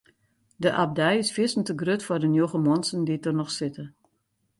De 0.55 0.71
abdij 0.71 1.17
is 1.17 1.31
fierstente 1.35 1.73
grut 1.81 2.03
foar 2.05 2.21
de 2.23 2.29
njoggen 2.31 2.61
muontsen 2.65 3.01
dy't 3.07 3.23
der 3.25 3.35
noch 3.39 3.51
sitte. 3.57 3.83